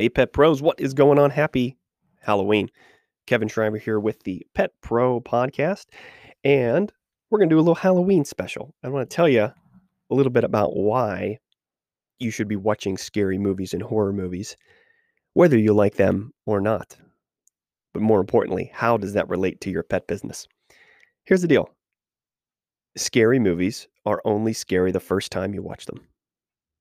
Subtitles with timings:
[0.00, 1.28] Hey, Pet Pros, what is going on?
[1.28, 1.76] Happy
[2.22, 2.70] Halloween.
[3.26, 5.88] Kevin Schreiber here with the Pet Pro podcast,
[6.42, 6.90] and
[7.28, 8.74] we're going to do a little Halloween special.
[8.82, 9.54] I want to tell you a
[10.08, 11.36] little bit about why
[12.18, 14.56] you should be watching scary movies and horror movies,
[15.34, 16.96] whether you like them or not.
[17.92, 20.48] But more importantly, how does that relate to your pet business?
[21.26, 21.68] Here's the deal
[22.96, 26.00] scary movies are only scary the first time you watch them,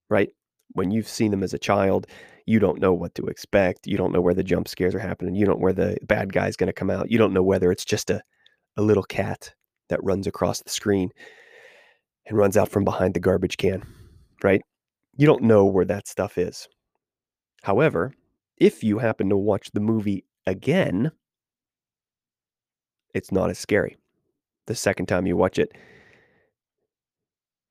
[0.10, 0.30] right?
[0.72, 2.08] When you've seen them as a child,
[2.50, 3.86] you don't know what to expect.
[3.86, 5.36] You don't know where the jump scares are happening.
[5.36, 7.12] You don't know where the bad guy's going to come out.
[7.12, 8.24] You don't know whether it's just a,
[8.76, 9.54] a little cat
[9.90, 11.12] that runs across the screen
[12.26, 13.84] and runs out from behind the garbage can,
[14.44, 14.64] right?
[15.16, 16.68] You don't know where that stuff is.
[17.62, 18.16] However,
[18.58, 21.12] if you happen to watch the movie again,
[23.14, 23.96] it's not as scary.
[24.66, 25.72] The second time you watch it,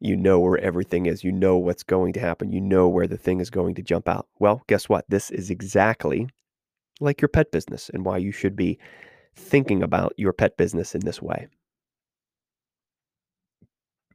[0.00, 1.24] you know where everything is.
[1.24, 2.52] You know what's going to happen.
[2.52, 4.28] You know where the thing is going to jump out.
[4.38, 5.04] Well, guess what?
[5.08, 6.28] This is exactly
[7.00, 8.78] like your pet business and why you should be
[9.34, 11.48] thinking about your pet business in this way.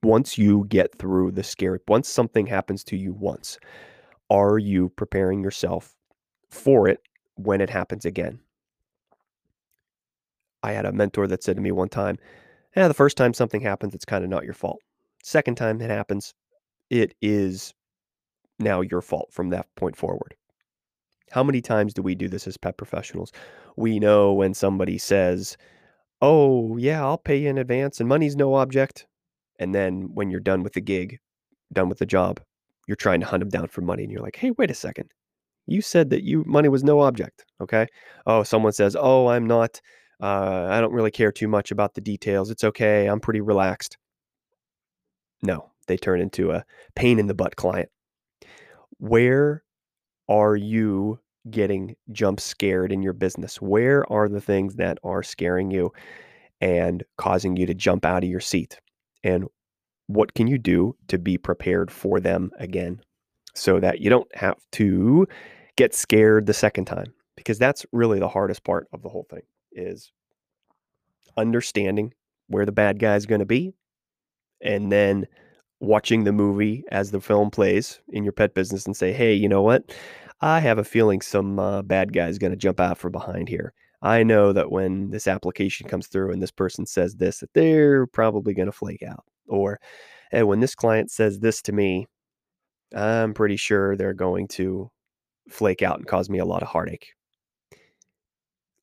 [0.01, 3.57] Once you get through the scary, once something happens to you once,
[4.29, 5.95] are you preparing yourself
[6.49, 6.99] for it
[7.35, 8.39] when it happens again?
[10.61, 12.17] I had a mentor that said to me one time,
[12.75, 14.81] Yeah, the first time something happens, it's kind of not your fault.
[15.23, 16.35] Second time it happens,
[16.89, 17.73] it is
[18.59, 20.35] now your fault from that point forward.
[21.31, 23.31] How many times do we do this as pet professionals?
[23.77, 25.57] We know when somebody says,
[26.21, 29.07] Oh, yeah, I'll pay you in advance and money's no object.
[29.59, 31.19] And then when you're done with the gig,
[31.71, 32.41] done with the job,
[32.87, 35.09] you're trying to hunt them down for money and you're like, Hey, wait a second.
[35.67, 37.45] You said that you money was no object.
[37.61, 37.87] Okay.
[38.27, 39.79] Oh, someone says, Oh, I'm not,
[40.21, 42.51] uh, I don't really care too much about the details.
[42.51, 43.07] It's okay.
[43.07, 43.97] I'm pretty relaxed.
[45.43, 47.89] No, they turn into a pain in the butt client.
[48.97, 49.63] Where
[50.29, 51.19] are you
[51.51, 53.61] getting jump scared in your business?
[53.61, 55.91] Where are the things that are scaring you
[56.61, 58.79] and causing you to jump out of your seat?
[59.23, 59.45] And
[60.07, 63.01] what can you do to be prepared for them again
[63.53, 65.27] so that you don't have to
[65.75, 67.13] get scared the second time?
[67.35, 69.41] Because that's really the hardest part of the whole thing
[69.73, 70.13] is
[71.35, 72.13] understanding
[72.47, 73.73] where the bad guy is going to be
[74.63, 75.27] and then
[75.83, 79.49] watching the movie as the film plays in your pet business and say, hey, you
[79.49, 79.93] know what?
[80.41, 83.49] I have a feeling some uh, bad guy is going to jump out from behind
[83.49, 83.73] here.
[84.01, 88.07] I know that when this application comes through and this person says this, that they're
[88.07, 89.23] probably going to flake out.
[89.47, 89.79] Or
[90.31, 92.07] hey, when this client says this to me,
[92.95, 94.89] I'm pretty sure they're going to
[95.49, 97.13] flake out and cause me a lot of heartache.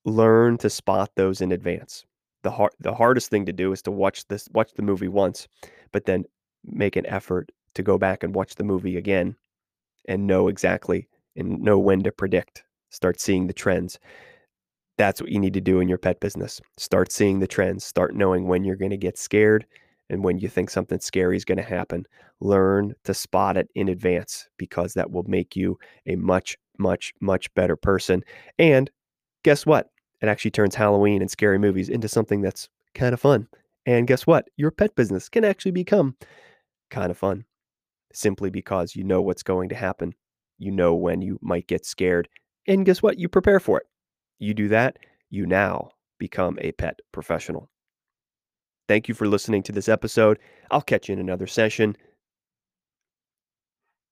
[0.05, 2.05] Learn to spot those in advance
[2.43, 5.47] the hard the hardest thing to do is to watch this watch the movie once,
[5.93, 6.25] but then
[6.65, 9.37] make an effort to go back and watch the movie again
[10.07, 12.65] and know exactly and know when to predict.
[12.91, 13.99] Start seeing the trends.
[14.99, 16.61] That's what you need to do in your pet business.
[16.77, 17.85] Start seeing the trends.
[17.85, 19.65] Start knowing when you're going to get scared
[20.11, 22.05] and when you think something scary is going to happen.
[22.41, 27.53] Learn to spot it in advance because that will make you a much, much, much
[27.55, 28.25] better person.
[28.59, 28.91] And
[29.45, 29.91] guess what?
[30.21, 33.49] It actually turns Halloween and scary movies into something that's kind of fun.
[33.87, 34.49] And guess what?
[34.57, 36.17] Your pet business can actually become
[36.91, 37.45] kind of fun
[38.13, 40.15] simply because you know what's going to happen.
[40.59, 42.29] You know when you might get scared.
[42.67, 43.19] And guess what?
[43.19, 43.87] You prepare for it.
[44.39, 44.97] You do that,
[45.29, 47.71] you now become a pet professional.
[48.89, 50.39] Thank you for listening to this episode.
[50.71, 51.97] I'll catch you in another session.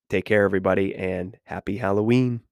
[0.09, 2.43] Take care, everybody, and happy Halloween.